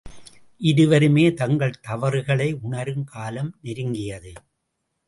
இருவருமே 0.61 1.33
தங்கள் 1.33 1.77
தவறுகளை 1.81 2.49
உணரும் 2.61 3.05
காலம் 3.05 3.53
நெருங்கியது. 3.61 4.33